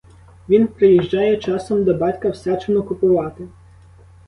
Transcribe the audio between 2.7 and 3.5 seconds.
купувати.